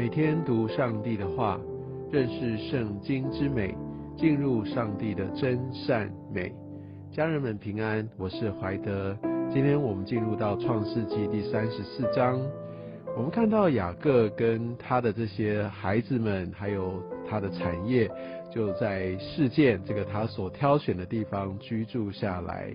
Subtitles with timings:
[0.00, 1.60] 每天读上帝的话，
[2.10, 3.76] 认识圣经之美，
[4.16, 6.50] 进入上帝的真善美。
[7.12, 9.14] 家人们平安，我是怀德。
[9.52, 12.40] 今天我们进入到创世纪第三十四章，
[13.14, 18.10] 我们看到雅各跟他的这些孩子们，还有他的产业，
[18.50, 22.74] 就在事件这个他所挑选的地方居住下来。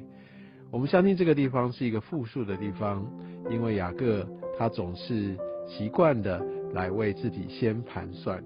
[0.70, 3.04] 我们相信这个地方是一个富庶的地方，
[3.50, 4.24] 因为雅各
[4.60, 5.36] 他总是
[5.68, 6.40] 习惯的
[6.76, 8.44] 来为自己先盘算。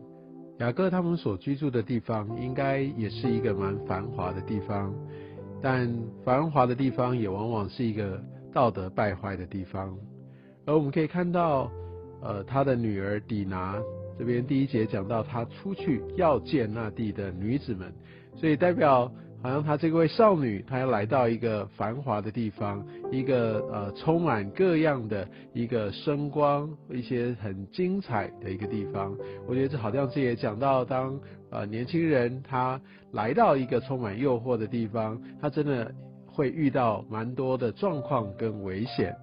[0.60, 4.94] 雅各他们所居住的地方应该也是一个蛮繁华的地方，
[5.62, 5.94] 但
[6.24, 8.24] 繁华的地方也往往是一个
[8.54, 9.98] 道德败坏的地方。
[10.66, 11.72] 而我们可以看到，
[12.22, 13.78] 呃，他的女儿底拿
[14.18, 17.94] 这边第一节讲到他出去要见那地的女子们，
[18.36, 19.12] 所以代表。
[19.42, 29.16] 好像她这位少女，她要来到一个繁华的地方，一个呃充满各样的一个声光，一些很精彩的一个地方。
[29.48, 31.18] 我觉得这好像是也讲到，当
[31.52, 32.80] 呃年轻人他
[33.14, 35.90] 来到一个充满诱惑的地方，他真的
[36.26, 39.16] 会遇到蛮多的状况跟危险。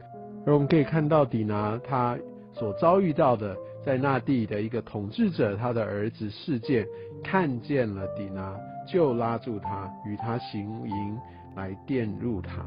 [0.47, 2.19] 而我们可以看到底拿他
[2.55, 6.87] 所遭遇到的，在那地的一个统治者他的儿子事件，
[7.23, 8.57] 看见了底拿。
[8.87, 11.19] 就拉住他，与他行淫，
[11.55, 12.65] 来玷入他。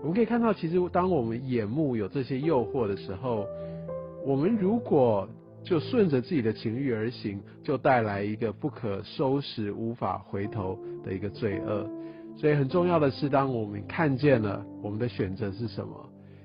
[0.00, 3.46] 我们可以看到，其实当我们眼目有这些诱惑的时候，
[4.26, 5.28] 我们如果
[5.62, 11.88] 就顺着自己的情欲而行，就带来一个不可收拾、无法回头的一个罪恶。
[12.36, 15.94] 所以很重要的是，当我们看见了我们的选择是什么，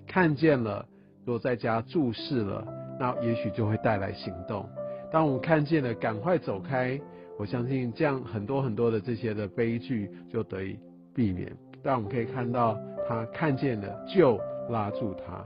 [0.06, 0.86] 看见了，
[1.26, 2.68] 如果在家注视了，
[3.00, 4.68] 那也许就会带来行动。
[5.12, 7.00] 当我们看见了，赶快走开。
[7.38, 10.78] 我相信这样很多很多的这些的悲剧就得以
[11.14, 11.56] 避免。
[11.84, 15.44] 但我们可以看到，他看见了就拉住他，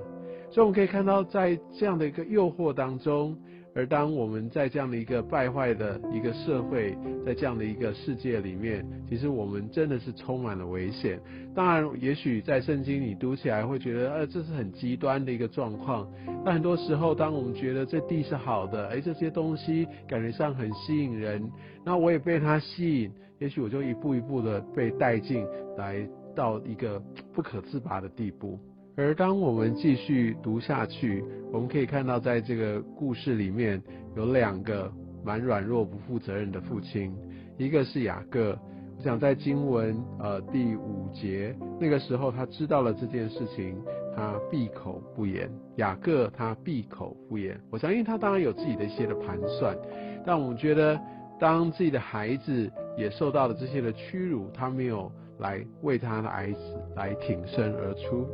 [0.49, 3.37] 所以我们可以看到，在这样的一个诱惑当中。
[3.73, 11.19] 而当我们在这样的一个败坏的一个社会，在这样的一个世界里面，其实我们真的是充满了危险。
[11.55, 16.05] 当然，也许在圣经里读起来会觉得，呃，这是很极端的一个状况。
[16.43, 21.49] 那很多时候，当我们觉得这地是好的，哎，这些东西感觉上很吸引人，
[21.85, 25.45] 那我也被它吸引，也许我就一步一步的被带进
[25.77, 26.05] 来
[26.35, 27.01] 到一个
[27.33, 28.59] 不可自拔的地步。
[29.01, 33.81] 而当我们继续读下去，我们可以看到，在这个故事里面
[34.15, 34.91] 有两个
[35.25, 37.11] 蛮软弱、不负责任的父亲，
[37.57, 38.57] 一个是雅各。
[38.97, 43.75] 我想在经文呃第五节那个时候，他知道了这件事情，
[44.15, 45.49] 他闭口不言。
[45.77, 49.75] 雅各他闭口不言，我相信他当然有自己的一些的盘算，
[50.23, 50.99] 但我们觉得，
[51.39, 56.59] 当自己的孩子也受到了这些的屈辱，他没有来为他的孩子
[56.95, 58.27] 来挺身而出。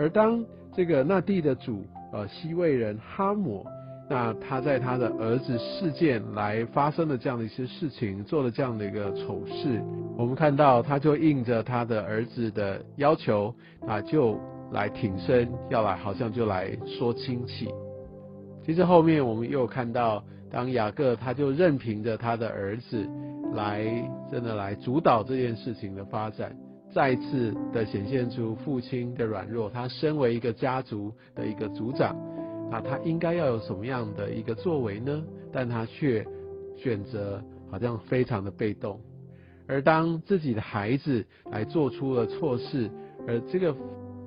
[0.00, 0.42] 而当
[0.74, 3.66] 这个那地的主，呃，西魏人哈姆，
[4.08, 9.78] 那他在他的儿子事件来发生了这样的一些事情，做了这样的一个丑事，
[10.16, 13.54] 我们看到他就应着他的儿子的要求，
[13.86, 14.40] 啊，就
[14.72, 17.68] 来挺身，要来好像就来说亲戚。
[18.64, 23.06] 其实后面我们又看到，当雅各他就任凭着他的儿子
[23.52, 23.84] 来
[24.30, 26.56] 真的来主导这件事情的发展。
[26.92, 32.16] 再次的显现出父亲的软弱，他身为一个家族的一个族长，
[32.70, 35.22] 那他应该要有什么样的一个作为呢？
[35.52, 36.26] 但他却
[36.76, 39.00] 选择好像非常的被动，
[39.66, 42.90] 而当自己的孩子来做出了错事，
[43.26, 43.74] 而这个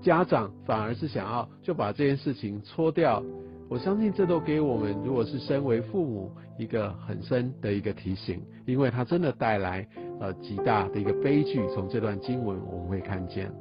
[0.02, 3.24] 家长反而是想要就把这件事情搓掉。
[3.70, 9.88] 我相信这都给我们，如果是身为父母，一个很深的一个提醒，因为它真的带来
[10.24, 11.62] 呃极大的一个悲剧。
[11.76, 13.52] 从这段经文我们会看见，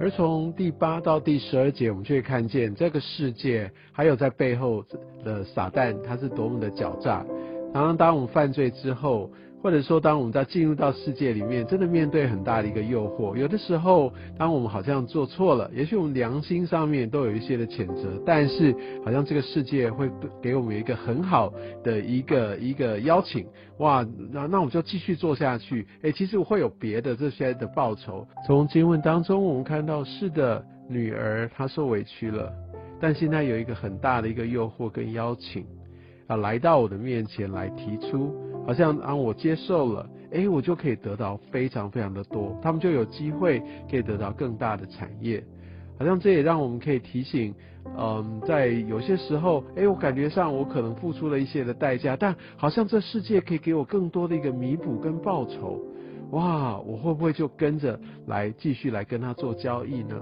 [0.00, 4.84] 而从第八到第十二节，我们就会看见这个世界还有在背后
[5.24, 7.24] 的撒旦，他是多么的狡诈。
[7.72, 13.36] 然后当我们犯罪之后，或者说，当我们在进入到世界里面，真的面对很大的一个诱惑。
[13.36, 18.72] 有的时候，当我们好像做错了，也许我们良心上面都有一些的谴责，但是
[19.04, 20.08] 好像这个世界会
[20.40, 21.52] 给我们一个很好
[21.82, 23.44] 的一个一个邀请，
[23.78, 25.84] 哇，那那我们就继续做下去。
[26.02, 28.24] 哎，其实会有别的这些的报酬。
[28.46, 32.52] 从经文当中，我们看到是的，女儿她受委屈了，
[33.00, 35.66] 但现在有一个很大的一个诱惑跟邀请，
[36.28, 38.47] 啊，来到我的面前来提出。
[38.68, 45.42] 好像啊，我接受了，哎，我就可以得到非常非常的多，他们就有机会可以得到更大的产业。
[45.98, 47.54] 好像这也让我们可以提醒，
[47.96, 55.80] 嗯，在有些时候，哎，我感觉上我可能付出了一些的代价，但好像这世界可以给我更多的一个弥补跟报酬。
[56.32, 60.14] 哇，我会不会就跟着来继续来跟他做交易呢？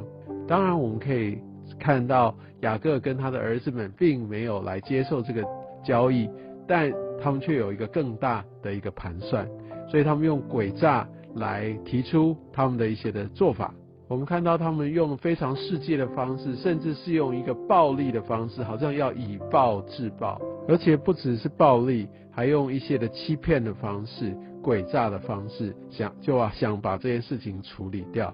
[0.46, 1.36] 当然，我们可以
[1.80, 5.44] 看到雅各跟他的儿子们并没有来接受这个
[5.84, 6.30] 交易。
[6.66, 9.48] 但他们却有一个更大的一个盘算，
[9.88, 13.72] 所以他们用诡诈来提出他们的一些的做法。
[14.08, 24.32] 我们看到他们用非常世界的方式，甚至是用一个暴力的方式，好像要以暴制暴，而且不只是暴力，还用一些的欺骗的方式、
[24.62, 28.32] 诡诈的方式，想就啊想把这件事情处理掉，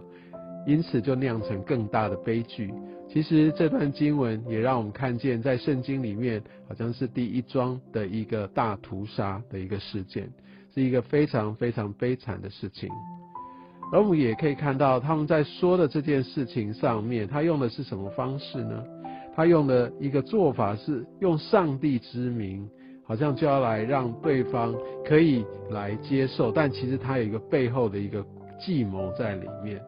[0.67, 2.71] 因此就酿成更大的悲剧。
[3.13, 10.31] 其实这段经文也让我们看见，在圣经里面好像是第一桩的一个大屠杀的一个事件，
[10.75, 12.89] 是一个非常非常悲惨的事情。
[13.93, 18.83] 而我们也可以看到，他们在说的这件事情上面，他用的是什么方式呢？
[19.37, 22.67] 他用的一个做法是用上帝之名，
[23.05, 24.75] 好像就要来让对方
[25.05, 28.25] 可以来接受，但其实他有一个背后的一个
[28.59, 29.79] 计谋在里面。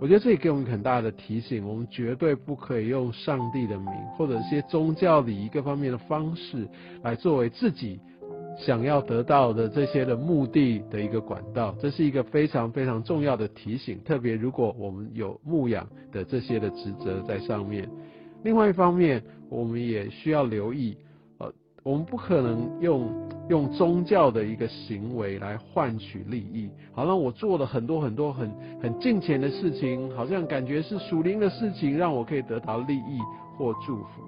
[0.00, 6.68] 我觉得这也给我们很大的提醒，我们绝对不可以用上帝的名或者一些宗教礼仪各方面的方式
[7.02, 8.00] 来作为自己。
[8.56, 13.98] 想要得到的这些的目的的一个管道，这是一个非常非常重要的提醒。
[14.04, 17.90] 特别如果我们有牧养的这些的职责在上面，
[18.44, 20.96] 另外一方面，我们也需要留意，
[21.84, 26.70] 我们不可能用用宗教的一个行为来换取利益。
[26.92, 28.50] 好像我做了很多很多很
[28.82, 33.20] 很金钱的事情，好像感觉是属灵的事情，让我可以得到利益
[33.58, 34.22] 或祝福。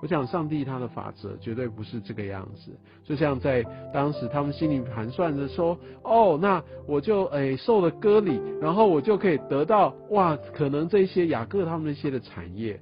[0.00, 2.72] 我想，上帝他的法则绝对不是这个样子。
[3.04, 12.80] 就像在当时，他们心里盘算着说：“哦，那我就诶受了割礼，然后我就可以得到哇，可能这些雅各他们那些的产业。”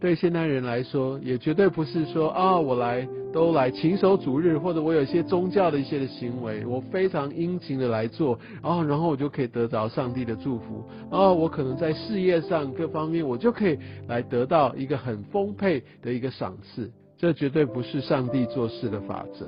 [0.00, 10.84] 对现代人来说，也绝对不是说啊，我来都来勤守主日，或者我有一些宗教的一些的行为，我非常殷勤的来做，然后然后我就可以得着上帝的祝福。
[11.10, 16.88] 啊，我可能在事业上各方面，我就可以来得到一个很丰沛的一个赏赐。
[17.16, 19.46] 这绝对不是上帝做事的法则。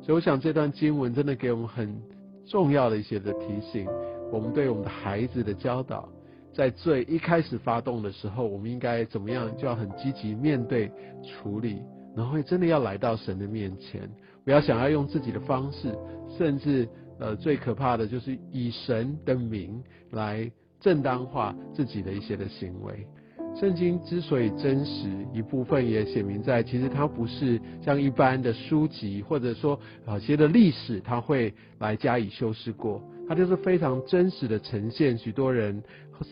[0.00, 2.00] 所以我想这段经文真的给我们很
[2.46, 3.88] 重要的一些的提醒，
[4.30, 6.08] 我们对我们的孩子的教导。
[6.52, 9.56] 在最一开始发动的时候，我们应该怎么样？
[9.56, 10.90] 就要很积极面对
[11.22, 11.80] 处理，
[12.16, 14.10] 然后真的要来到神的面前，
[14.44, 15.94] 不要想要用自己的方式，
[16.36, 16.88] 甚至
[17.18, 20.50] 呃最可怕的就是以神的名来
[20.80, 23.06] 正当化自己的一些的行为。
[23.56, 33.02] 圣经之所以真实，一部分也写明在，其实它不是像一般的书籍，或者说啊些的历史，它会来加以修饰过。
[33.30, 35.80] 他就是非常真实的呈现，许多人，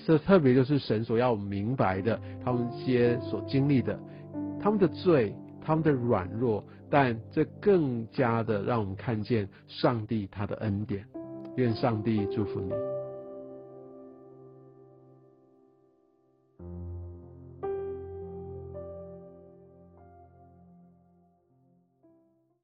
[0.04, 3.96] 这特别就是神所要明白的，他们些所经历的，
[4.60, 5.32] 他们的罪，
[5.64, 11.04] 他们的软弱，但这更加的让我们看见上帝他的恩典。
[11.54, 12.72] 愿上帝祝福你。